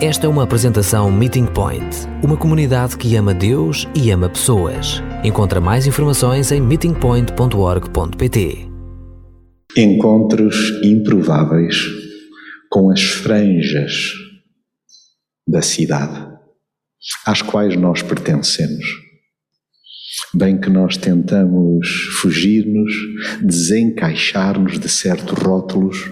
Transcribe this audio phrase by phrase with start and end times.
[0.00, 5.02] Esta é uma apresentação Meeting Point, uma comunidade que ama Deus e ama pessoas.
[5.24, 8.68] Encontra mais informações em meetingpoint.org.pt.
[9.76, 11.84] Encontros improváveis
[12.70, 14.12] com as franjas
[15.48, 16.28] da cidade
[17.26, 18.84] às quais nós pertencemos.
[20.32, 21.88] Bem que nós tentamos
[22.20, 22.92] fugir-nos,
[23.42, 26.08] desencaixar-nos de certos rótulos,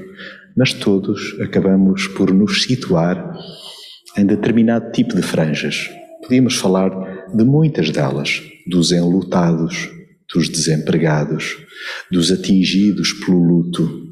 [0.56, 3.32] mas todos acabamos por nos situar
[4.16, 5.90] em determinado tipo de franjas.
[6.22, 6.90] Podíamos falar
[7.34, 9.88] de muitas delas, dos enlutados,
[10.32, 11.56] dos desempregados,
[12.10, 14.06] dos atingidos pelo luto,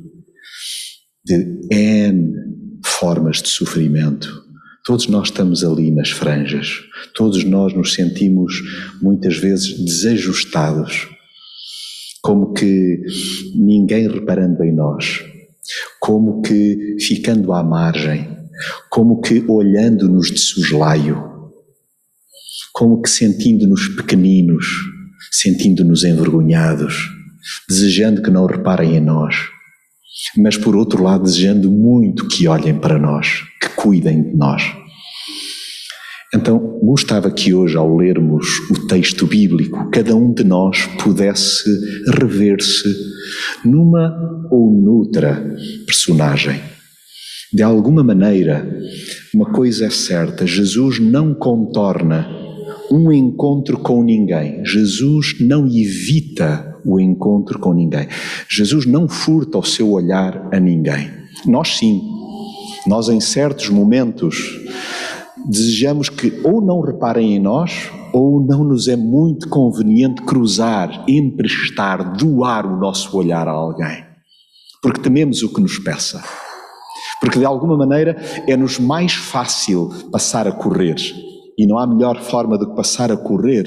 [1.25, 2.35] de N
[2.85, 4.43] formas de sofrimento.
[4.85, 6.83] Todos nós estamos ali nas franjas,
[7.15, 8.53] todos nós nos sentimos
[9.01, 11.09] muitas vezes desajustados,
[12.23, 13.01] como que
[13.55, 15.25] ninguém reparando em nós,
[15.99, 18.44] como que ficando à margem,
[18.95, 21.21] como que olhando-nos de soslaio,
[22.73, 24.69] como que sentindo-nos pequeninos,
[25.33, 27.11] sentindo-nos envergonhados,
[27.69, 29.35] desejando que não reparem em nós,
[30.37, 34.63] mas por outro lado desejando muito que olhem para nós, que cuidem de nós.
[36.33, 41.69] Então, gostava que hoje, ao lermos o texto bíblico, cada um de nós pudesse
[42.21, 42.95] rever-se
[43.65, 45.53] numa ou noutra
[45.85, 46.74] personagem.
[47.55, 48.69] De alguma maneira,
[49.33, 52.29] uma coisa é certa: Jesus não contorna
[52.91, 54.65] um encontro com ninguém.
[54.65, 58.09] Jesus não evita o encontro com ninguém.
[58.49, 61.09] Jesus não furta o seu olhar a ninguém.
[61.47, 62.03] Nós sim.
[62.89, 64.61] Nós, em certos momentos,
[65.49, 72.17] desejamos que ou não reparem em nós, ou não nos é muito conveniente cruzar, emprestar,
[72.17, 74.05] doar o nosso olhar a alguém.
[74.83, 76.21] Porque tememos o que nos peça.
[77.25, 78.17] Porque de alguma maneira
[78.47, 80.97] é-nos mais fácil passar a correr.
[81.57, 83.65] E não há melhor forma que passar a correr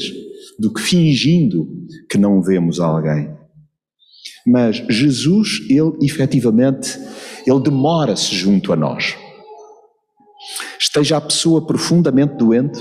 [0.60, 1.68] do que fingindo
[2.08, 3.36] que não vemos alguém.
[4.46, 7.00] Mas Jesus, ele efetivamente,
[7.48, 9.16] ele demora-se junto a nós
[10.80, 12.80] esteja a pessoa profundamente doente,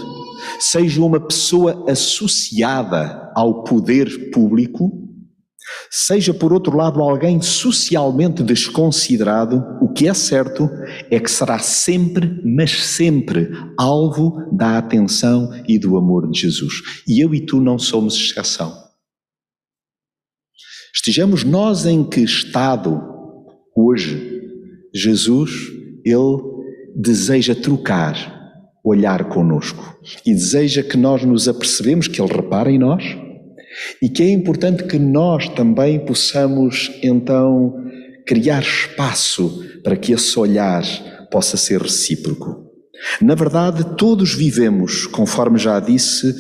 [0.61, 4.91] seja uma pessoa associada ao poder público,
[5.91, 10.69] seja por outro lado alguém socialmente desconsiderado, o que é certo
[11.11, 16.75] é que será sempre, mas sempre, alvo da atenção e do amor de Jesus.
[17.07, 18.75] E eu e tu não somos exceção.
[20.95, 23.03] Estejamos nós em que estado
[23.77, 24.43] hoje,
[24.95, 25.51] Jesus,
[26.05, 26.43] Ele
[26.95, 28.35] deseja trocar
[28.87, 33.03] olhar conosco e deseja que nós nos apercebemos que Ele repara em nós
[34.01, 37.75] e que é importante que nós também possamos então
[38.27, 40.83] criar espaço para que esse olhar
[41.31, 42.67] possa ser recíproco.
[43.21, 46.35] Na verdade, todos vivemos, conforme já disse,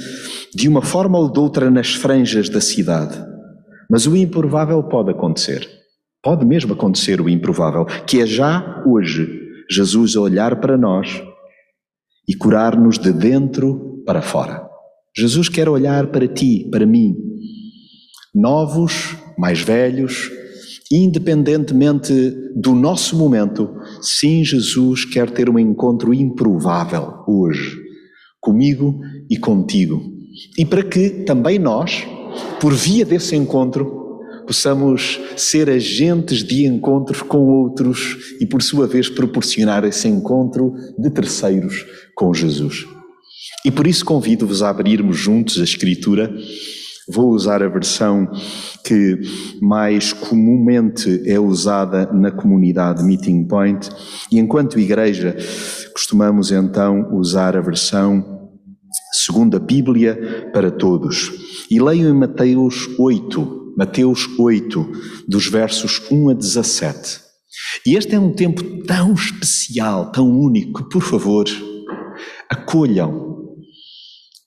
[0.54, 3.16] de uma forma ou de outra nas franjas da cidade.
[3.91, 5.68] Mas o improvável pode acontecer.
[6.22, 9.28] Pode mesmo acontecer o improvável, que é já hoje
[9.70, 11.22] Jesus olhar para nós
[12.28, 14.66] e curar-nos de dentro para fora.
[15.16, 17.14] Jesus quer olhar para ti, para mim,
[18.36, 20.30] novos, mais velhos,
[20.92, 22.12] independentemente
[22.54, 27.76] do nosso momento, sim, Jesus quer ter um encontro improvável hoje,
[28.38, 30.02] comigo e contigo.
[30.58, 32.06] E para que também nós,
[32.60, 39.08] por via desse encontro, possamos ser agentes de encontros com outros e, por sua vez,
[39.08, 42.86] proporcionar esse encontro de terceiros com Jesus.
[43.64, 46.32] E por isso convido-vos a abrirmos juntos a Escritura.
[47.08, 48.28] Vou usar a versão
[48.84, 49.20] que
[49.60, 53.88] mais comumente é usada na comunidade Meeting Point,
[54.30, 55.36] e enquanto igreja,
[55.92, 58.36] costumamos então usar a versão
[59.12, 61.32] segundo a Bíblia para todos.
[61.70, 64.92] E leio em Mateus 8, Mateus 8,
[65.28, 67.20] dos versos 1 a 17.
[67.86, 71.44] E este é um tempo tão especial, tão único, que, por favor,
[72.48, 73.25] acolham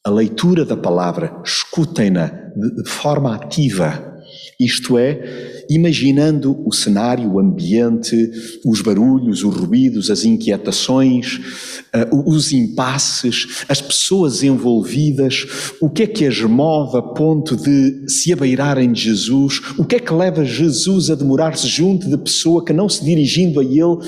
[0.05, 4.17] a leitura da palavra, escutem-na de forma ativa,
[4.59, 8.31] isto é, imaginando o cenário, o ambiente,
[8.65, 11.39] os barulhos, os ruídos, as inquietações,
[11.93, 15.45] uh, os impasses, as pessoas envolvidas,
[15.79, 19.97] o que é que as move a ponto de se abeirarem de Jesus, o que
[19.97, 23.99] é que leva Jesus a demorar-se junto de pessoa que, não se dirigindo a Ele,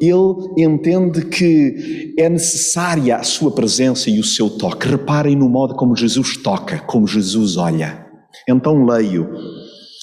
[0.00, 4.88] Ele entende que é necessária a sua presença e o seu toque.
[4.88, 8.06] Reparem no modo como Jesus toca, como Jesus olha.
[8.48, 9.28] Então leio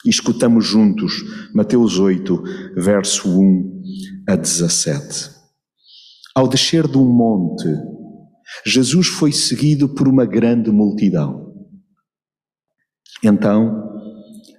[0.05, 1.23] e escutamos juntos
[1.53, 2.43] Mateus 8,
[2.75, 3.83] verso 1
[4.27, 5.31] a 17.
[6.35, 7.67] Ao descer de um monte,
[8.65, 11.53] Jesus foi seguido por uma grande multidão.
[13.23, 13.83] Então,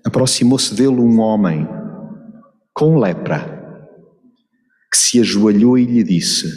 [0.04, 1.66] aproximou-se dele um homem
[2.74, 3.56] com lepra,
[4.90, 6.52] que se ajoelhou e lhe disse: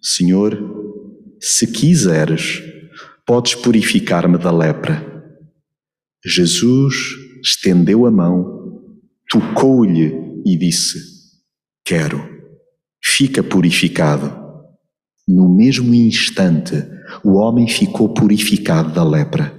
[0.00, 0.56] Senhor,
[1.40, 2.62] se quiseres,
[3.26, 5.10] podes purificar-me da lepra.
[6.24, 8.80] Jesus estendeu a mão,
[9.28, 10.14] tocou-lhe
[10.46, 10.98] e disse:
[11.84, 12.22] Quero,
[13.02, 14.40] fica purificado.
[15.26, 16.74] No mesmo instante,
[17.24, 19.52] o homem ficou purificado da lepra.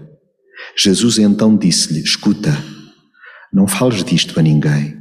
[0.78, 2.52] Jesus então disse-lhe: Escuta,
[3.52, 4.98] não fales disto a ninguém,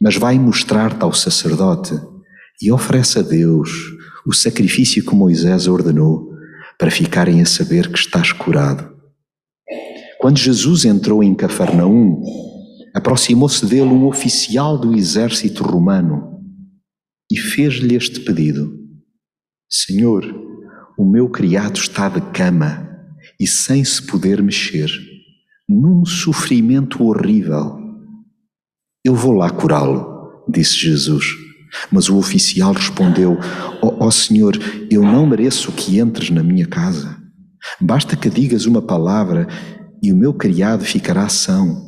[0.00, 1.94] mas vai mostrar-te ao sacerdote
[2.60, 3.70] e oferece a Deus
[4.26, 6.32] o sacrifício que Moisés ordenou
[6.78, 8.93] para ficarem a saber que estás curado.
[10.24, 12.22] Quando Jesus entrou em Cafarnaum,
[12.94, 16.40] aproximou-se dele um oficial do exército romano
[17.30, 18.74] e fez-lhe este pedido:
[19.70, 20.24] Senhor,
[20.96, 22.88] o meu criado está de cama
[23.38, 24.90] e sem se poder mexer,
[25.68, 27.78] num sofrimento horrível.
[29.04, 31.26] Eu vou lá curá-lo, disse Jesus.
[31.92, 33.36] Mas o oficial respondeu:
[33.82, 34.56] Ó oh, oh, Senhor,
[34.90, 37.22] eu não mereço que entres na minha casa.
[37.78, 39.48] Basta que digas uma palavra
[40.04, 41.82] e o meu criado ficará são.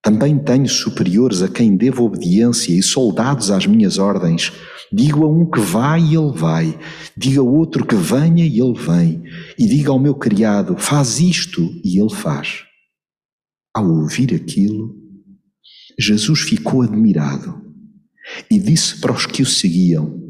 [0.00, 4.52] Também tenho superiores a quem devo obediência e soldados às minhas ordens.
[4.92, 6.78] Digo a um que vai e ele vai,
[7.16, 9.24] diga ao outro que venha e ele vem,
[9.58, 12.62] e diga ao meu criado: faz isto e ele faz.
[13.74, 14.94] Ao ouvir aquilo,
[15.98, 17.60] Jesus ficou admirado
[18.50, 20.20] e disse para os que o seguiam: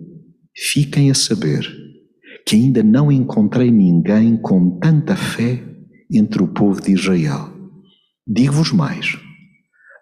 [0.57, 1.67] Fiquem a saber
[2.47, 5.72] que ainda não encontrei ninguém com tanta fé
[6.13, 7.53] entre o povo de Israel.
[8.27, 9.17] Digo-vos mais: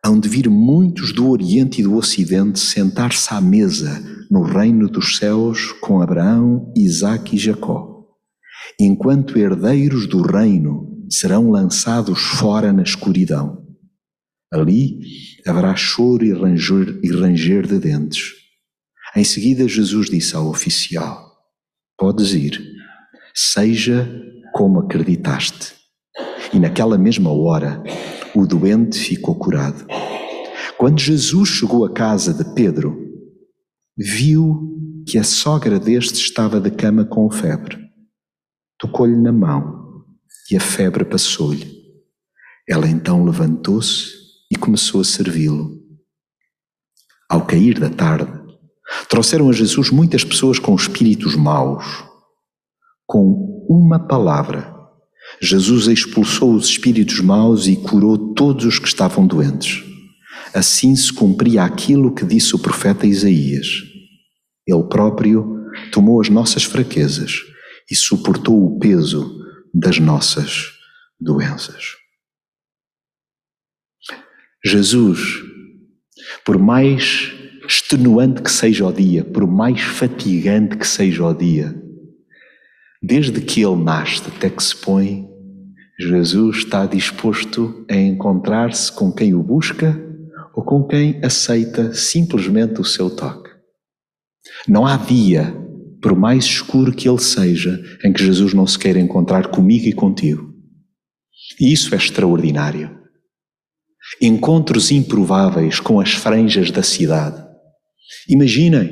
[0.04, 5.16] hão de vir muitos do Oriente e do Ocidente sentar-se à mesa no reino dos
[5.16, 8.06] céus com Abraão, Isaque e Jacó,
[8.78, 13.66] enquanto herdeiros do reino serão lançados fora na escuridão.
[14.52, 15.00] Ali
[15.46, 18.32] haverá choro e ranger, e ranger de dentes.
[19.14, 21.30] Em seguida, Jesus disse ao oficial:
[21.98, 22.60] Podes ir,
[23.34, 24.08] seja
[24.52, 25.79] como acreditaste.
[26.52, 27.82] E naquela mesma hora,
[28.34, 29.86] o doente ficou curado.
[30.76, 32.96] Quando Jesus chegou à casa de Pedro,
[33.96, 37.78] viu que a sogra deste estava de cama com febre.
[38.78, 40.04] Tocou-lhe na mão
[40.50, 41.80] e a febre passou-lhe.
[42.68, 44.12] Ela então levantou-se
[44.50, 45.78] e começou a servi-lo.
[47.28, 48.32] Ao cair da tarde,
[49.08, 51.84] trouxeram a Jesus muitas pessoas com espíritos maus.
[53.06, 54.74] Com uma palavra,
[55.42, 59.82] Jesus expulsou os espíritos maus e curou todos os que estavam doentes.
[60.54, 63.66] Assim se cumpria aquilo que disse o profeta Isaías.
[64.66, 67.40] Ele próprio tomou as nossas fraquezas
[67.90, 69.40] e suportou o peso
[69.72, 70.72] das nossas
[71.18, 71.96] doenças.
[74.64, 75.20] Jesus,
[76.44, 77.32] por mais
[77.66, 81.74] extenuante que seja o dia, por mais fatigante que seja o dia,
[83.02, 85.29] desde que ele nasce até que se põe,
[86.00, 89.98] Jesus está disposto a encontrar-se com quem o busca
[90.54, 93.50] ou com quem aceita simplesmente o seu toque.
[94.66, 95.54] Não há dia,
[96.00, 99.92] por mais escuro que ele seja, em que Jesus não se queira encontrar comigo e
[99.92, 100.52] contigo.
[101.60, 103.00] E isso é extraordinário
[104.20, 107.44] encontros improváveis com as franjas da cidade.
[108.28, 108.90] Imaginem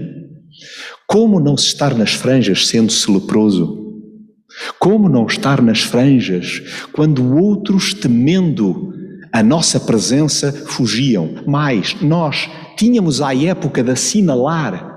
[1.07, 3.88] como não se estar nas franjas sendo-se leproso.
[4.79, 6.62] Como não estar nas franjas
[6.93, 8.93] quando outros, temendo
[9.33, 11.43] a nossa presença, fugiam?
[11.47, 14.97] Mais, nós tínhamos à época de assinalar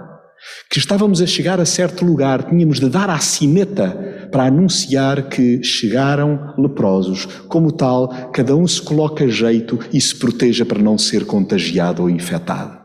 [0.70, 5.62] que estávamos a chegar a certo lugar, tínhamos de dar à sineta para anunciar que
[5.64, 7.26] chegaram leprosos.
[7.48, 12.02] Como tal, cada um se coloca a jeito e se proteja para não ser contagiado
[12.02, 12.80] ou infectado.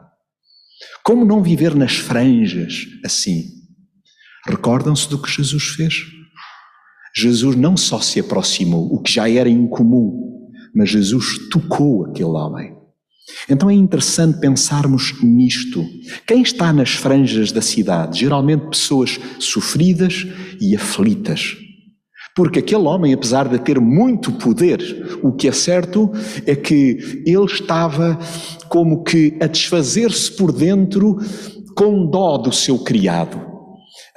[1.02, 3.44] Como não viver nas franjas assim?
[4.46, 5.94] Recordam-se do que Jesus fez?
[7.16, 12.76] Jesus não só se aproximou, o que já era incomum, mas Jesus tocou aquele homem.
[13.48, 15.82] Então é interessante pensarmos nisto.
[16.26, 18.20] Quem está nas franjas da cidade?
[18.20, 20.26] Geralmente pessoas sofridas
[20.60, 21.56] e aflitas.
[22.36, 26.12] Porque aquele homem, apesar de ter muito poder, o que é certo
[26.44, 28.18] é que ele estava
[28.68, 31.16] como que a desfazer-se por dentro
[31.74, 33.55] com dó do seu criado.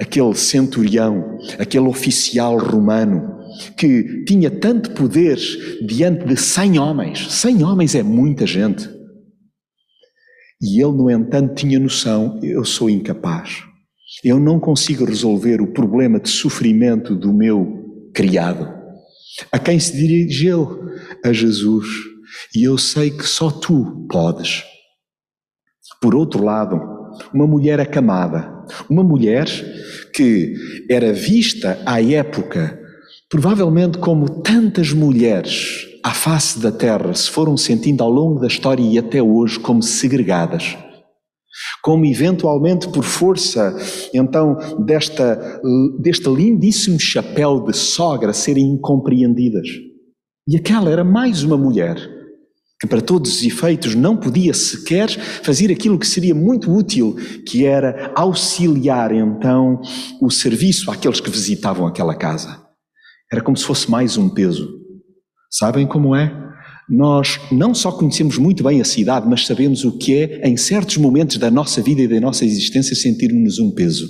[0.00, 3.38] Aquele centurião, aquele oficial romano,
[3.76, 5.38] que tinha tanto poder
[5.84, 7.30] diante de cem homens.
[7.32, 8.88] Cem homens é muita gente.
[10.60, 13.62] E ele, no entanto, tinha noção: eu sou incapaz.
[14.24, 18.68] Eu não consigo resolver o problema de sofrimento do meu criado.
[19.50, 20.90] A quem se dirigiu?
[21.24, 21.86] A Jesus.
[22.54, 24.64] E eu sei que só tu podes.
[26.00, 26.89] Por outro lado,
[27.32, 29.46] uma mulher acamada, uma mulher
[30.14, 30.54] que
[30.88, 32.78] era vista à época,
[33.28, 38.82] provavelmente como tantas mulheres à face da terra se foram sentindo ao longo da história
[38.82, 40.76] e até hoje como segregadas.
[41.82, 43.76] Como eventualmente por força
[44.14, 45.60] então desta,
[46.00, 49.68] deste lindíssimo chapéu de sogra serem incompreendidas.
[50.48, 52.19] E aquela era mais uma mulher
[52.80, 55.10] que para todos os efeitos não podia sequer
[55.42, 57.14] fazer aquilo que seria muito útil,
[57.46, 59.82] que era auxiliar então
[60.20, 62.58] o serviço àqueles que visitavam aquela casa.
[63.30, 64.80] Era como se fosse mais um peso.
[65.50, 66.34] Sabem como é?
[66.88, 70.96] Nós não só conhecemos muito bem a cidade, mas sabemos o que é, em certos
[70.96, 74.08] momentos da nossa vida e da nossa existência, sentirmos um peso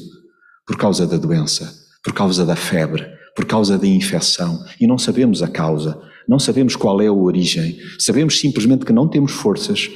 [0.64, 1.70] por causa da doença,
[2.04, 4.64] por causa da febre, por causa da infecção.
[4.80, 7.76] E não sabemos a causa, não sabemos qual é a origem.
[7.98, 9.90] Sabemos simplesmente que não temos forças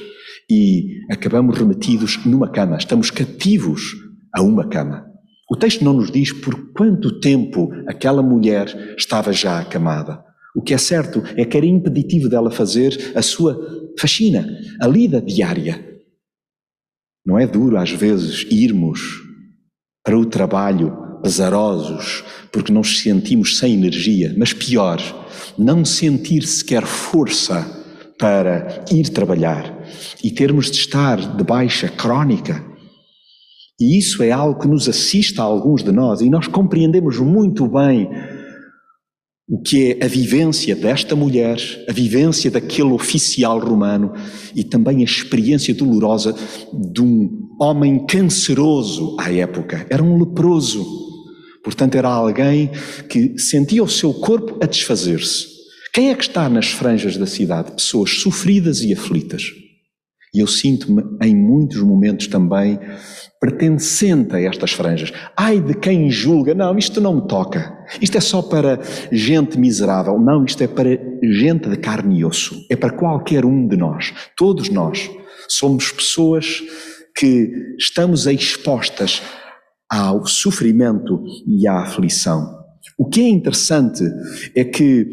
[0.49, 2.77] e acabamos remetidos numa cama.
[2.77, 3.95] Estamos cativos
[4.33, 5.05] a uma cama.
[5.49, 10.23] O texto não nos diz por quanto tempo aquela mulher estava já acamada.
[10.55, 13.59] O que é certo é que era impeditivo dela fazer a sua
[13.99, 14.47] faxina,
[14.81, 15.83] a lida diária.
[17.25, 19.21] Não é duro, às vezes, irmos
[20.03, 25.01] para o trabalho pesarosos porque nos sentimos sem energia, mas pior,
[25.57, 27.65] não sentir sequer força
[28.19, 29.83] para ir trabalhar
[30.23, 32.63] e termos de estar de baixa crónica.
[33.81, 37.67] E isso é algo que nos assiste a alguns de nós e nós compreendemos muito
[37.67, 38.07] bem
[39.49, 41.57] o que é a vivência desta mulher,
[41.89, 44.13] a vivência daquele oficial romano
[44.55, 46.35] e também a experiência dolorosa
[46.71, 49.87] de um homem canceroso à época.
[49.89, 51.04] Era um leproso.
[51.65, 52.69] Portanto, era alguém
[53.09, 55.47] que sentia o seu corpo a desfazer-se.
[55.91, 57.71] Quem é que está nas franjas da cidade?
[57.71, 59.51] Pessoas sofridas e aflitas.
[60.31, 62.79] E eu sinto-me em muitos momentos também
[63.41, 65.11] pertencente a estas franjas.
[65.35, 67.73] Ai de quem julga, não, isto não me toca.
[67.99, 68.79] Isto é só para
[69.11, 70.19] gente miserável.
[70.19, 72.63] Não, isto é para gente de carne e osso.
[72.69, 74.13] É para qualquer um de nós.
[74.37, 75.09] Todos nós
[75.47, 76.61] somos pessoas
[77.15, 79.21] que estamos expostas
[79.89, 82.65] ao sofrimento e à aflição.
[82.97, 84.03] O que é interessante
[84.55, 85.09] é que,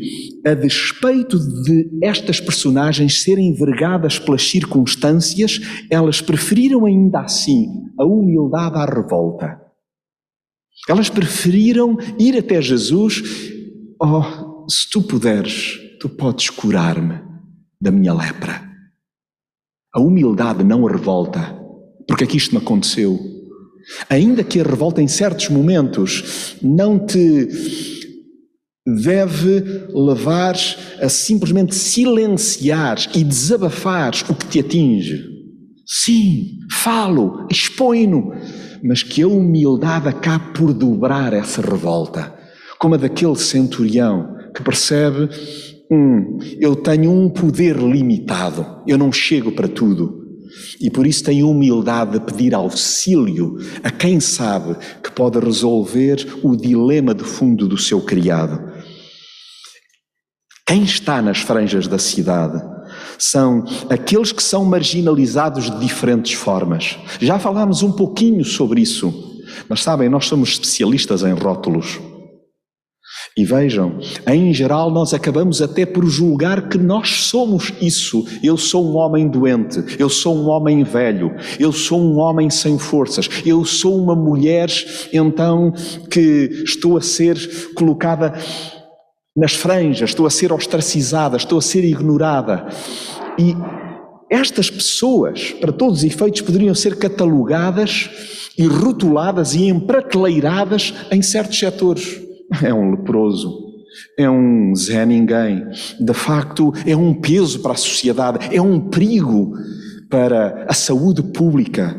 [0.47, 5.61] a despeito de estas personagens serem vergadas pelas circunstâncias,
[5.91, 7.67] elas preferiram ainda assim
[7.99, 9.61] a humildade à revolta.
[10.89, 13.23] Elas preferiram ir até Jesus,
[14.01, 17.21] oh, se tu puderes, tu podes curar-me
[17.81, 18.63] da minha lepra.
[19.95, 21.59] A humildade não a revolta,
[22.07, 23.19] porque é que isto me aconteceu.
[24.09, 27.49] Ainda que a revolta em certos momentos não te
[28.87, 30.57] deve levar
[31.01, 35.23] a simplesmente silenciar e desabafar o que te atinge.
[35.87, 38.33] Sim, falo, exponho,
[38.83, 42.35] mas que a humildade acabe por dobrar essa revolta,
[42.79, 45.29] como a daquele centurião que percebe:
[45.91, 50.22] hum, eu tenho um poder limitado, eu não chego para tudo.
[50.81, 56.57] E por isso tem humildade de pedir auxílio a quem sabe que pode resolver o
[56.57, 58.73] dilema de fundo do seu criado.
[60.67, 62.63] Quem está nas franjas da cidade
[63.19, 66.99] são aqueles que são marginalizados de diferentes formas.
[67.21, 72.01] Já falámos um pouquinho sobre isso, mas sabem, nós somos especialistas em rótulos.
[73.35, 78.27] E vejam, em geral nós acabamos até por julgar que nós somos isso.
[78.43, 82.79] Eu sou um homem doente, eu sou um homem velho, eu sou um homem sem
[82.79, 84.69] forças, eu sou uma mulher,
[85.15, 85.73] então,
[86.11, 88.35] que estou a ser colocada
[89.35, 92.67] nas franjas, estou a ser ostracizada, estou a ser ignorada.
[93.39, 93.57] E
[94.31, 98.11] estas pessoas, para todos os efeitos, poderiam ser catalogadas
[98.59, 102.32] e rotuladas e emprateleiradas em certos setores
[102.63, 103.73] é um leproso,
[104.19, 105.67] é um Zé Ninguém,
[106.01, 109.53] de facto é um peso para a sociedade, é um perigo
[110.11, 111.99] para a saúde pública.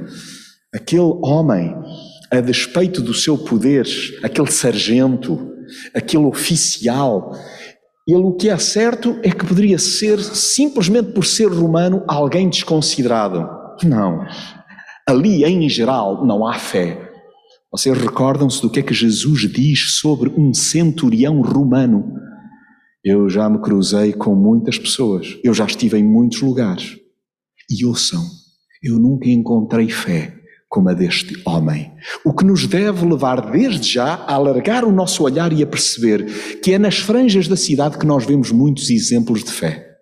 [0.73, 1.75] Aquele homem,
[2.31, 3.87] a despeito do seu poder,
[4.23, 5.53] aquele sargento,
[5.93, 7.33] aquele oficial,
[8.07, 13.47] ele o que é certo é que poderia ser, simplesmente por ser romano, alguém desconsiderado.
[13.83, 14.25] Não.
[15.07, 17.12] Ali, em geral, não há fé.
[17.75, 22.13] Vocês recordam-se do que é que Jesus diz sobre um centurião romano?
[23.03, 26.95] Eu já me cruzei com muitas pessoas, eu já estive em muitos lugares.
[27.67, 28.23] E ouçam,
[28.83, 30.35] eu nunca encontrei fé
[30.69, 31.91] como a deste homem.
[32.23, 36.59] O que nos deve levar desde já a alargar o nosso olhar e a perceber
[36.61, 39.92] que é nas franjas da cidade que nós vemos muitos exemplos de fé.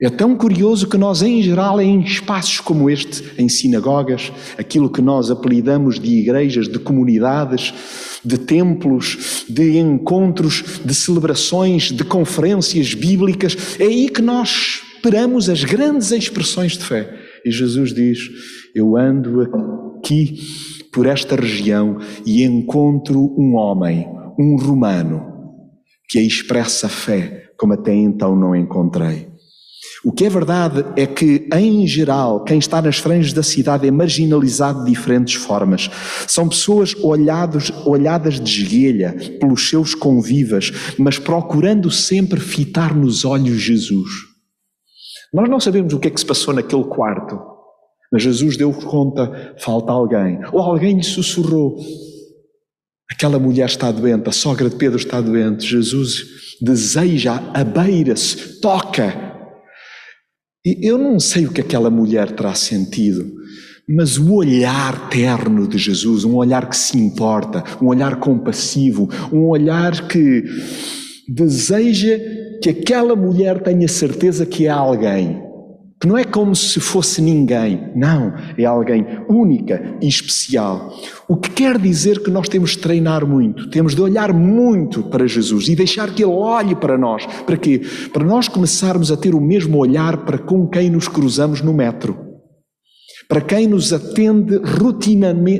[0.00, 5.02] É tão curioso que nós, em geral, em espaços como este, em sinagogas, aquilo que
[5.02, 7.74] nós apelidamos de igrejas, de comunidades,
[8.24, 15.64] de templos, de encontros, de celebrações, de conferências bíblicas, é aí que nós esperamos as
[15.64, 17.12] grandes expressões de fé.
[17.44, 18.20] E Jesus diz:
[18.76, 20.38] Eu ando aqui
[20.92, 24.06] por esta região e encontro um homem,
[24.38, 25.22] um romano,
[26.08, 29.27] que expressa fé como até então não encontrei.
[30.04, 33.90] O que é verdade é que, em geral, quem está nas franjas da cidade é
[33.90, 35.90] marginalizado de diferentes formas.
[36.26, 43.60] São pessoas olhados, olhadas de esguelha pelos seus convivas, mas procurando sempre fitar nos olhos
[43.60, 44.08] Jesus.
[45.34, 47.38] Nós não sabemos o que é que se passou naquele quarto,
[48.10, 50.38] mas Jesus deu conta, falta alguém.
[50.52, 51.76] Ou alguém lhe sussurrou.
[53.10, 55.66] Aquela mulher está doente, a sogra de Pedro está doente.
[55.66, 56.24] Jesus
[56.60, 59.27] deseja, abeira-se, toca.
[60.68, 63.24] E eu não sei o que aquela mulher terá sentido,
[63.88, 69.46] mas o olhar terno de Jesus, um olhar que se importa, um olhar compassivo, um
[69.46, 70.44] olhar que
[71.26, 72.20] deseja
[72.62, 75.40] que aquela mulher tenha certeza que é alguém.
[76.00, 80.96] Que não é como se fosse ninguém, não, é alguém única e especial.
[81.26, 85.26] O que quer dizer que nós temos de treinar muito, temos de olhar muito para
[85.26, 87.26] Jesus e deixar que Ele olhe para nós.
[87.44, 87.82] Para quê?
[88.12, 92.16] Para nós começarmos a ter o mesmo olhar para com quem nos cruzamos no metro,
[93.28, 94.56] para quem nos atende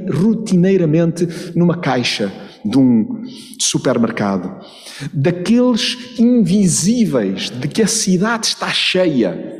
[0.09, 2.33] rotineiramente numa caixa
[2.65, 3.23] de um
[3.59, 4.65] supermercado
[5.13, 9.59] daqueles invisíveis de que a cidade está cheia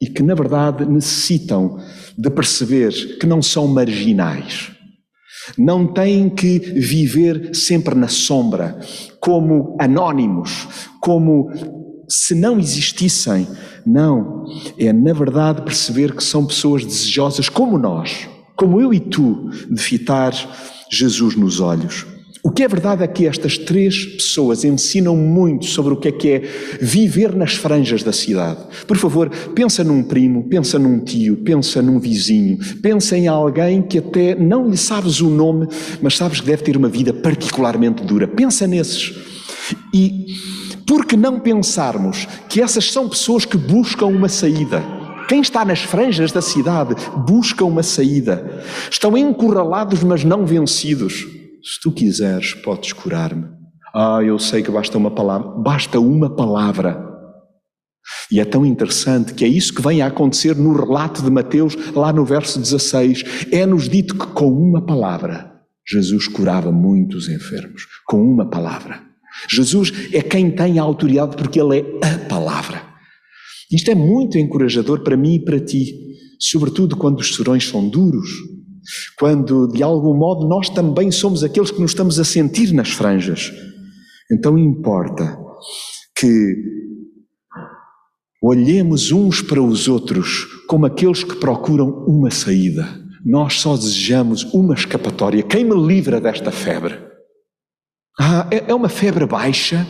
[0.00, 1.78] e que, na verdade, necessitam
[2.16, 4.70] de perceber que não são marginais.
[5.58, 8.78] Não têm que viver sempre na sombra,
[9.20, 10.66] como anónimos,
[11.00, 11.50] como
[12.08, 13.46] se não existissem.
[13.86, 14.44] Não.
[14.78, 19.80] É, na verdade, perceber que são pessoas desejosas como nós, como eu e tu, de
[19.80, 20.32] fitar
[20.90, 22.06] Jesus nos olhos.
[22.42, 26.12] O que é verdade é que estas três pessoas ensinam muito sobre o que é
[26.12, 26.38] que é
[26.80, 28.60] viver nas franjas da cidade.
[28.86, 33.98] Por favor, pensa num primo, pensa num tio, pensa num vizinho, pensa em alguém que
[33.98, 35.68] até não lhe sabes o nome,
[36.00, 38.26] mas sabes que deve ter uma vida particularmente dura.
[38.26, 39.14] Pensa nesses.
[39.92, 40.26] E
[40.86, 44.82] por que não pensarmos que essas são pessoas que buscam uma saída?
[45.28, 48.64] Quem está nas franjas da cidade busca uma saída.
[48.90, 51.39] Estão encurralados, mas não vencidos.
[51.62, 53.46] Se tu quiseres, podes curar-me.
[53.94, 55.48] Ah, eu sei que basta uma palavra.
[55.60, 57.06] Basta uma palavra.
[58.30, 61.76] E é tão interessante que é isso que vem a acontecer no relato de Mateus,
[61.94, 63.48] lá no verso 16.
[63.52, 65.50] É-nos dito que com uma palavra
[65.86, 67.86] Jesus curava muitos enfermos.
[68.06, 69.02] Com uma palavra.
[69.48, 72.82] Jesus é quem tem a autoridade porque Ele é a palavra.
[73.70, 75.94] Isto é muito encorajador para mim e para ti,
[76.38, 78.28] sobretudo quando os serões são duros,
[79.18, 83.52] quando de algum modo nós também somos aqueles que nos estamos a sentir nas franjas.
[84.30, 85.38] Então importa
[86.16, 86.54] que
[88.42, 92.88] olhemos uns para os outros como aqueles que procuram uma saída.
[93.24, 95.42] Nós só desejamos uma escapatória.
[95.42, 96.98] Quem me livra desta febre?
[98.18, 99.86] Ah, é, é uma febre baixa?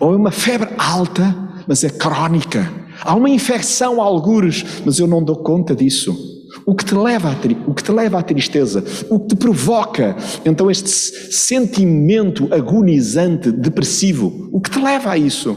[0.00, 2.72] Ou é uma febre alta, mas é crónica?
[3.00, 6.31] Há uma infecção a algures, mas eu não dou conta disso.
[6.64, 10.16] O que te leva à, o que te leva à tristeza, o que te provoca
[10.44, 15.56] então este sentimento agonizante, depressivo, o que te leva a isso?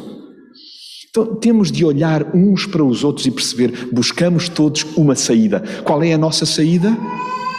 [1.10, 5.64] Então temos de olhar uns para os outros e perceber, buscamos todos uma saída.
[5.84, 6.96] Qual é a nossa saída?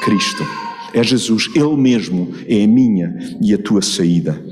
[0.05, 0.45] Cristo.
[0.93, 4.43] É Jesus, Ele mesmo é a minha e a tua saída.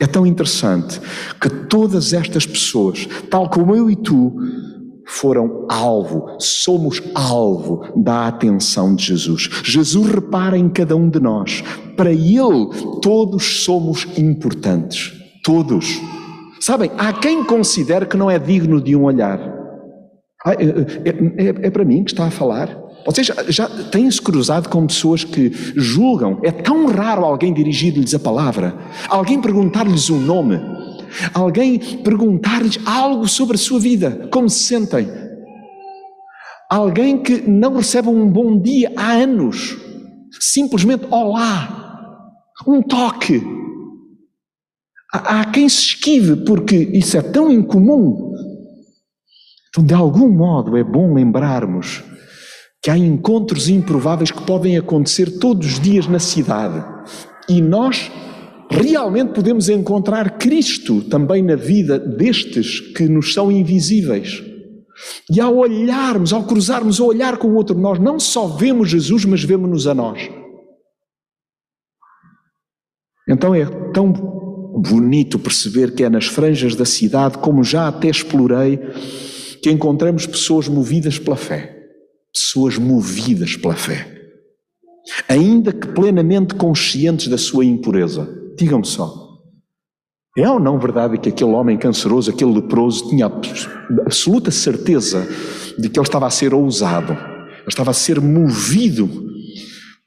[0.00, 1.00] É tão interessante
[1.40, 4.32] que todas estas pessoas, tal como eu e tu,
[5.12, 9.48] foram alvo, somos alvo da atenção de Jesus.
[9.62, 11.62] Jesus repara em cada um de nós.
[11.96, 12.68] Para Ele,
[13.02, 15.12] todos somos importantes.
[15.44, 16.00] Todos.
[16.60, 19.38] Sabem, há quem considere que não é digno de um olhar.
[20.44, 22.80] Ah, é, é, é, é para mim que está a falar.
[23.04, 26.40] Vocês já, já têm-se cruzado com pessoas que julgam.
[26.42, 28.74] É tão raro alguém dirigir-lhes a palavra,
[29.08, 30.58] alguém perguntar-lhes um nome
[31.34, 35.08] alguém perguntar-lhes algo sobre a sua vida, como se sentem.
[36.70, 39.76] Alguém que não recebe um bom dia há anos,
[40.40, 41.82] simplesmente olá,
[42.66, 43.42] um toque.
[45.12, 48.32] Há, quem se esquive porque isso é tão incomum.
[49.68, 52.02] Então, de algum modo, é bom lembrarmos
[52.82, 56.84] que há encontros improváveis que podem acontecer todos os dias na cidade.
[57.48, 58.10] E nós
[58.72, 64.42] realmente podemos encontrar Cristo também na vida destes que nos são invisíveis.
[65.30, 69.24] E ao olharmos, ao cruzarmos o olhar com o outro, nós não só vemos Jesus,
[69.24, 70.30] mas vemos-nos a nós.
[73.28, 78.78] Então é tão bonito perceber que é nas franjas da cidade, como já até explorei,
[79.62, 81.78] que encontramos pessoas movidas pela fé.
[82.32, 84.08] Pessoas movidas pela fé.
[85.28, 88.41] Ainda que plenamente conscientes da sua impureza.
[88.56, 89.22] Digam-me só.
[90.36, 95.28] É ou não verdade que aquele homem canceroso, aquele leproso, tinha absoluta certeza
[95.78, 99.10] de que ele estava a ser ousado, ele estava a ser movido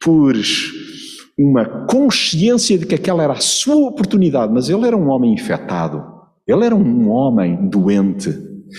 [0.04, 0.36] por
[1.38, 6.04] uma consciência de que aquela era a sua oportunidade, mas ele era um homem infectado,
[6.48, 8.30] ele era um homem doente,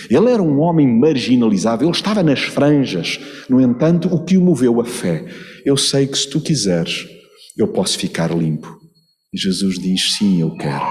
[0.09, 3.19] ele era um homem marginalizado, ele estava nas franjas.
[3.49, 5.25] No entanto, o que o moveu a fé?
[5.65, 7.07] Eu sei que se tu quiseres,
[7.57, 8.86] eu posso ficar limpo.
[9.33, 10.85] E Jesus diz: Sim, eu quero.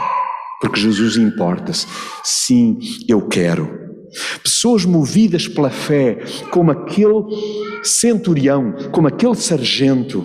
[0.60, 1.86] Porque Jesus importa-se.
[2.24, 3.86] Sim, eu quero.
[4.42, 6.18] Pessoas movidas pela fé,
[6.50, 7.24] como aquele
[7.82, 10.24] centurião, como aquele sargento,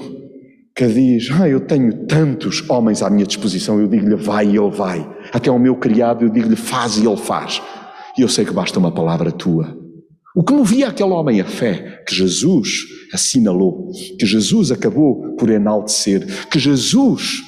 [0.75, 4.71] que diz: Ah, eu tenho tantos homens à minha disposição, eu digo-lhe vai e ele
[4.71, 5.07] vai.
[5.31, 7.61] Até ao meu criado eu digo-lhe faz e ele faz.
[8.17, 9.77] E eu sei que basta uma palavra tua.
[10.35, 16.47] O que movia aquele homem a fé, que Jesus assinalou, que Jesus acabou por enaltecer,
[16.49, 17.41] que Jesus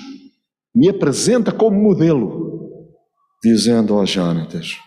[0.75, 2.69] me apresenta como modelo,
[3.43, 4.77] dizendo: oh, Jonatas,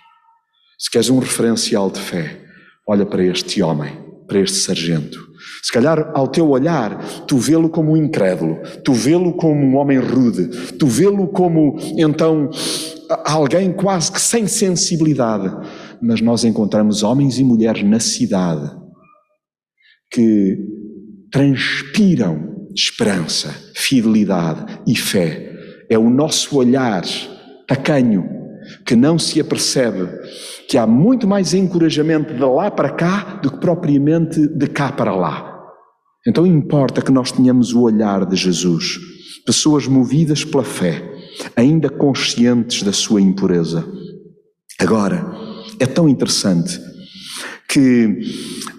[0.78, 2.40] se queres um referencial de fé,
[2.86, 3.92] olha para este homem,
[4.26, 5.18] para este sargento.
[5.62, 9.98] Se calhar, ao teu olhar, tu vê-lo como um incrédulo, tu vê-lo como um homem
[9.98, 12.50] rude, tu vê-lo como, então,
[13.24, 15.54] alguém quase que sem sensibilidade.
[16.00, 18.70] Mas nós encontramos homens e mulheres na cidade
[20.10, 20.58] que
[21.30, 25.55] transpiram esperança, fidelidade e fé.
[25.88, 27.04] É o nosso olhar
[27.66, 28.28] tacanho
[28.84, 30.08] que não se apercebe
[30.68, 35.14] que há muito mais encorajamento de lá para cá do que propriamente de cá para
[35.14, 35.54] lá.
[36.26, 38.98] Então importa que nós tenhamos o olhar de Jesus,
[39.44, 41.02] pessoas movidas pela fé,
[41.54, 43.86] ainda conscientes da sua impureza.
[44.80, 45.24] Agora,
[45.78, 46.80] é tão interessante
[47.76, 48.20] que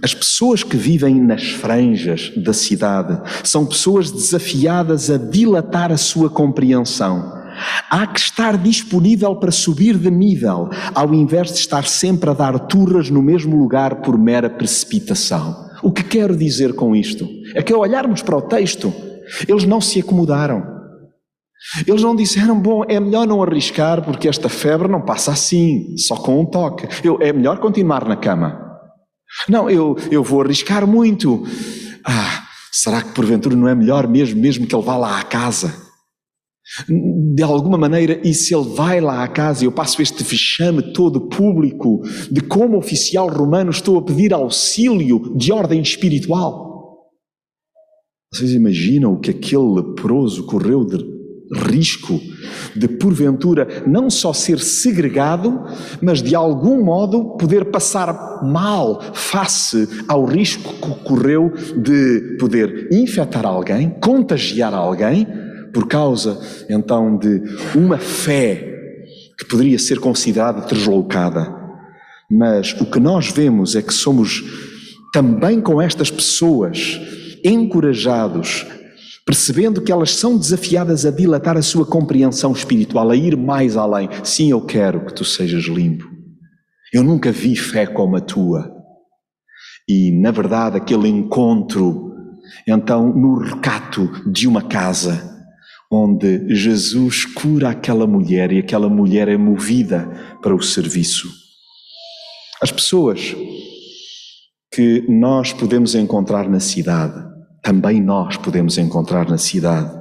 [0.01, 6.31] as pessoas que vivem nas franjas da cidade são pessoas desafiadas a dilatar a sua
[6.31, 7.31] compreensão.
[7.91, 12.57] Há que estar disponível para subir de nível, ao invés de estar sempre a dar
[12.62, 15.67] turras no mesmo lugar por mera precipitação.
[15.83, 17.27] O que quero dizer com isto?
[17.53, 18.91] É que ao olharmos para o texto,
[19.47, 20.75] eles não se acomodaram.
[21.86, 26.15] Eles não disseram, bom, é melhor não arriscar porque esta febre não passa assim, só
[26.15, 26.88] com um toque.
[27.03, 28.66] Eu, é melhor continuar na cama.
[29.47, 31.43] Não, eu, eu vou arriscar muito.
[32.04, 35.86] Ah, será que porventura não é melhor mesmo, mesmo que ele vá lá à casa?
[37.36, 41.30] De alguma maneira, e se ele vai lá à casa eu passo este vexame todo
[41.30, 46.67] público de como oficial romano estou a pedir auxílio de ordem espiritual?
[48.34, 51.16] Vocês imaginam o que aquele leproso correu de
[51.53, 52.19] risco
[52.75, 55.63] de, porventura, não só ser segregado,
[56.01, 63.45] mas de algum modo poder passar mal face ao risco que correu de poder infectar
[63.45, 65.27] alguém, contagiar alguém
[65.73, 67.41] por causa então de
[67.75, 68.75] uma fé
[69.38, 71.55] que poderia ser considerada deslocada.
[72.29, 74.43] Mas o que nós vemos é que somos
[75.13, 76.99] também com estas pessoas
[77.43, 78.65] encorajados,
[79.27, 84.07] percebendo que elas são desafiadas a dilatar a sua compreensão espiritual, a ir mais além.
[84.23, 86.05] Sim, eu quero que tu sejas limpo.
[86.93, 88.71] Eu nunca vi fé como a tua.
[89.85, 92.13] E, na verdade, aquele encontro,
[92.65, 95.45] então, no recato de uma casa,
[95.91, 100.09] onde Jesus cura aquela mulher e aquela mulher é movida
[100.41, 101.27] para o serviço.
[102.61, 103.35] As pessoas
[104.73, 107.37] que nós podemos encontrar na cidade,
[107.67, 109.91] também nós podemos encontrar na cidade,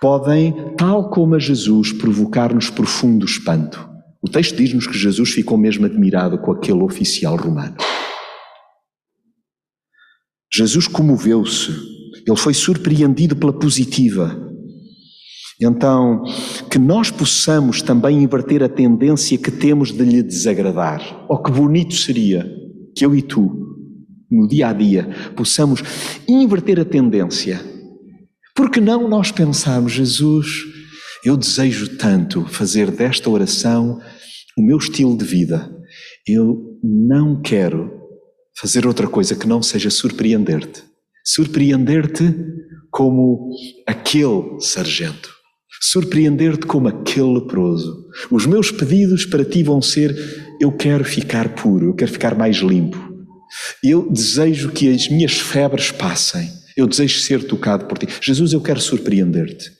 [0.00, 3.88] podem, tal como a Jesus, provocar-nos profundo espanto.
[4.20, 7.76] O texto diz-nos que Jesus ficou mesmo admirado com aquele oficial romano.
[10.52, 11.70] Jesus comoveu-se,
[12.26, 14.44] ele foi surpreendido pela positiva,
[15.62, 16.24] então,
[16.68, 21.24] que nós possamos também inverter a tendência que temos de lhe desagradar.
[21.30, 22.44] Oh, que bonito seria
[22.94, 23.65] que eu e tu,
[24.30, 25.82] no dia a dia, possamos
[26.28, 27.60] inverter a tendência.
[28.54, 30.46] Porque não nós pensarmos, Jesus,
[31.24, 34.00] eu desejo tanto fazer desta oração
[34.56, 35.70] o meu estilo de vida.
[36.26, 37.92] Eu não quero
[38.58, 40.82] fazer outra coisa que não seja surpreender-te.
[41.24, 42.34] surpreender-te
[42.90, 43.50] como
[43.86, 45.28] aquele sargento,
[45.82, 48.06] surpreender-te como aquele leproso.
[48.30, 50.16] Os meus pedidos para ti vão ser:
[50.60, 53.15] eu quero ficar puro, eu quero ficar mais limpo.
[53.82, 56.48] Eu desejo que as minhas febres passem.
[56.76, 58.06] Eu desejo ser tocado por ti.
[58.20, 59.70] Jesus, eu quero surpreender-te.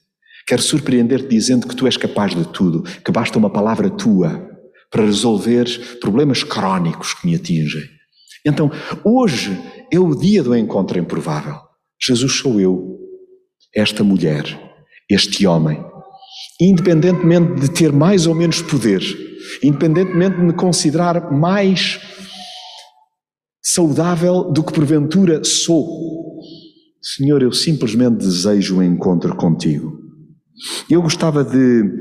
[0.46, 4.48] Quero surpreender-te dizendo que tu és capaz de tudo, que basta uma palavra tua
[4.90, 5.66] para resolver
[6.00, 7.83] problemas crónicos que me atingem.
[8.44, 8.70] Então,
[9.05, 9.61] hoje
[9.92, 11.57] é o dia do encontro improvável.
[12.00, 12.96] Jesus sou eu,
[13.74, 14.44] esta mulher,
[15.11, 15.85] este homem.
[16.61, 19.02] Independentemente de ter mais ou menos poder,
[19.62, 22.00] independentemente de me considerar mais
[23.68, 26.38] saudável do que porventura sou,
[27.02, 29.98] Senhor, eu simplesmente desejo um encontro contigo.
[30.88, 31.98] Eu gostava de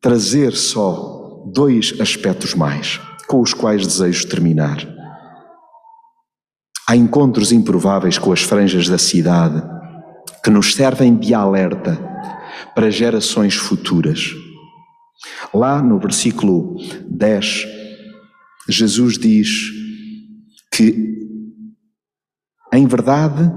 [0.00, 4.78] trazer só dois aspectos mais, com os quais desejo terminar.
[6.88, 9.60] Há encontros improváveis com as franjas da cidade
[10.42, 11.98] que nos servem de alerta
[12.76, 14.30] para gerações futuras.
[15.52, 16.76] Lá no versículo
[17.08, 17.66] 10,
[18.68, 19.79] Jesus diz
[20.72, 21.18] que,
[22.72, 23.52] em verdade,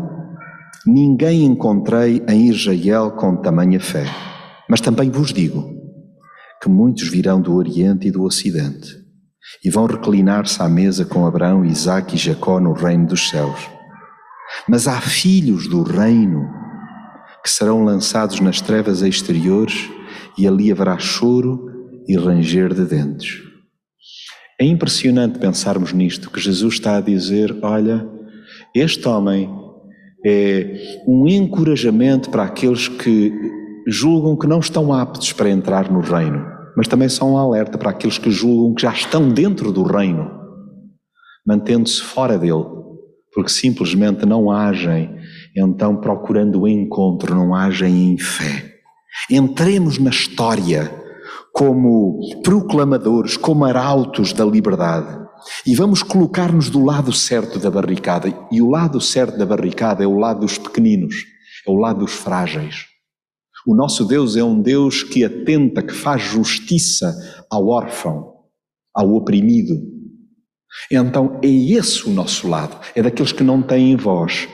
[0.85, 4.05] ninguém encontrei em Israel com tamanha fé,
[4.69, 5.71] mas também vos digo
[6.61, 9.03] que muitos virão do Oriente e do Ocidente
[9.63, 13.69] e vão reclinar-se à mesa com Abraão, Isaque e Jacó no reino dos céus.
[14.67, 16.49] Mas há filhos do reino
[17.43, 19.89] que serão lançados nas trevas exteriores
[20.37, 21.69] e ali haverá choro
[22.07, 23.52] e ranger de dentes.
[24.59, 28.07] É impressionante pensarmos nisto, que Jesus está a dizer: olha,
[28.75, 29.49] este homem
[30.25, 33.33] é um encorajamento para aqueles que
[33.87, 37.91] julgam que não estão aptos para entrar no reino mas também são um alerta para
[37.91, 40.29] aqueles que julgam que já estão dentro do reino,
[41.45, 42.65] mantendo-se fora dele,
[43.33, 45.15] porque simplesmente não agem,
[45.55, 48.73] então procurando o encontro, não agem em fé.
[49.29, 50.91] Entremos na história
[51.53, 55.23] como proclamadores, como arautos da liberdade.
[55.65, 58.27] E vamos colocar-nos do lado certo da barricada.
[58.51, 61.15] E o lado certo da barricada é o lado dos pequeninos,
[61.65, 62.87] é o lado dos frágeis.
[63.67, 67.15] O nosso Deus é um Deus que atenta, que faz justiça
[67.49, 68.33] ao órfão,
[68.93, 69.75] ao oprimido.
[70.91, 74.47] Então é esse o nosso lado, é daqueles que não têm voz.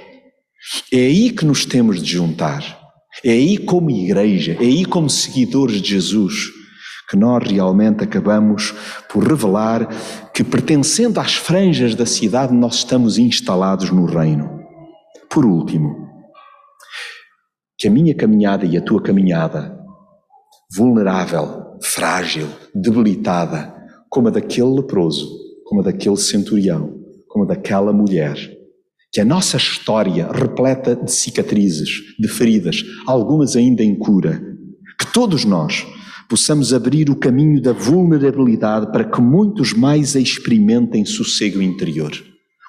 [0.91, 2.77] É aí que nos temos de juntar.
[3.23, 6.58] É aí como igreja, é aí como seguidores de Jesus
[7.09, 8.71] que nós realmente acabamos
[9.11, 9.89] por revelar
[10.31, 14.59] que pertencendo às franjas da cidade nós estamos instalados no reino.
[15.27, 16.07] Por último,
[17.77, 19.75] que a minha caminhada e a tua caminhada,
[20.75, 23.73] vulnerável, frágil, debilitada,
[24.07, 25.27] como a daquele leproso,
[25.65, 26.93] como a daquele centurião,
[27.27, 28.37] como a daquela mulher,
[29.11, 34.39] que a nossa história repleta de cicatrizes, de feridas, algumas ainda em cura,
[34.99, 35.87] que todos nós
[36.29, 42.11] possamos abrir o caminho da vulnerabilidade para que muitos mais experimentem sossego interior.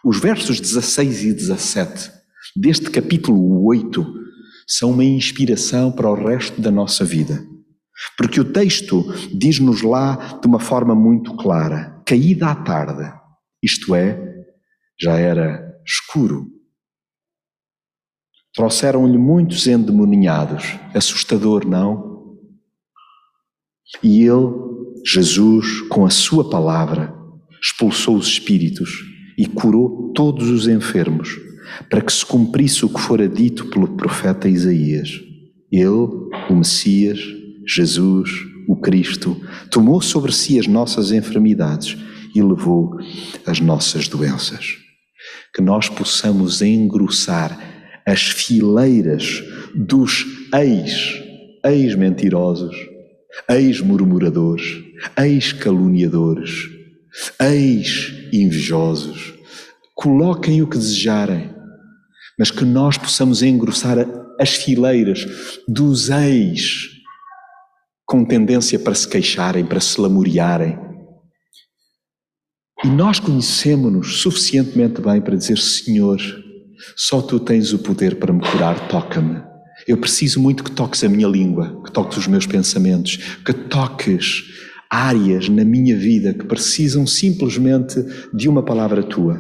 [0.03, 2.11] Os versos 16 e 17
[2.57, 4.15] deste capítulo 8
[4.67, 7.45] são uma inspiração para o resto da nossa vida.
[8.17, 13.13] Porque o texto diz-nos lá de uma forma muito clara: caída à tarde,
[13.63, 14.19] isto é,
[14.99, 16.47] já era escuro.
[18.55, 22.10] Trouxeram-lhe muitos endemoniados, assustador, não?
[24.03, 24.53] E ele,
[25.05, 27.15] Jesus, com a sua palavra,
[27.61, 28.91] expulsou os espíritos
[29.37, 31.39] e curou todos os enfermos
[31.89, 35.21] para que se cumprisse o que fora dito pelo profeta Isaías.
[35.71, 35.89] Ele,
[36.49, 37.21] o Messias,
[37.67, 38.31] Jesus,
[38.69, 41.97] o Cristo, tomou sobre si as nossas enfermidades
[42.35, 42.99] e levou
[43.47, 44.77] as nossas doenças.
[45.55, 47.59] Que nós possamos engrossar
[48.07, 49.43] as fileiras
[49.75, 50.25] dos
[50.55, 51.23] ex,
[51.65, 52.77] ex-mentirosos,
[53.49, 54.83] ex-murmuradores,
[55.17, 56.69] ex-caluniadores,
[57.41, 59.35] ex-invejosos.
[59.95, 61.55] Coloquem o que desejarem,
[62.39, 63.99] mas que nós possamos engrossar
[64.39, 65.27] as fileiras
[65.69, 66.89] dos ex
[68.07, 70.79] com tendência para se queixarem, para se lamuriarem.
[72.83, 76.19] E nós conhecemos-nos suficientemente bem para dizer: Senhor,
[76.97, 79.50] só tu tens o poder para me curar, toca-me.
[79.87, 84.45] Eu preciso muito que toques a minha língua, que toques os meus pensamentos, que toques
[84.91, 89.37] áreas na minha vida que precisam simplesmente de uma palavra tua,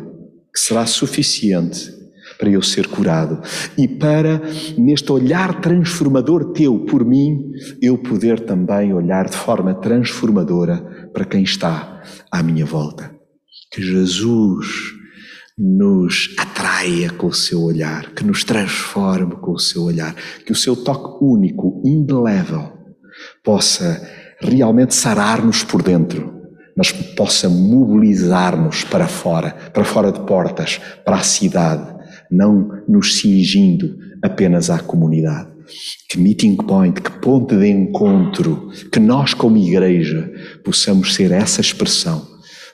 [0.53, 2.01] que será suficiente
[2.39, 3.43] para eu ser curado
[3.77, 4.41] e para,
[4.79, 7.51] neste olhar transformador teu por mim,
[7.83, 13.11] eu poder também olhar de forma transformadora para quem está à minha volta.
[13.73, 14.67] Que Jesus
[15.63, 20.15] nos atraia com o seu olhar, que nos transforme com o seu olhar,
[20.47, 22.73] que o seu toque único, indelével,
[23.45, 24.01] possa
[24.41, 26.33] realmente sarar-nos por dentro,
[26.75, 31.95] mas possa mobilizar-nos para fora, para fora de portas, para a cidade,
[32.31, 35.51] não nos cingindo apenas à comunidade.
[36.09, 40.33] Que meeting point, que ponto de encontro, que nós como igreja
[40.65, 42.27] possamos ser essa expressão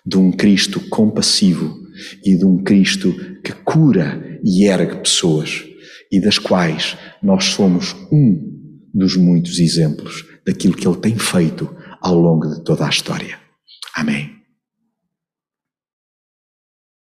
[0.07, 1.86] de um Cristo compassivo
[2.25, 5.65] e de um Cristo que cura e ergue pessoas
[6.11, 8.55] e das quais nós somos um
[8.95, 13.39] dos muitos exemplos daquilo que ele tem feito ao longo de toda a história.
[13.95, 14.36] Amém.